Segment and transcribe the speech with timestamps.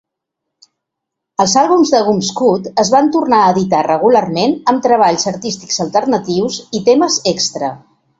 [1.43, 6.83] Els àlbums de Wumpscut es van tornar a editar regularment amb treballs artístics alternatius i
[6.89, 7.71] temes extra.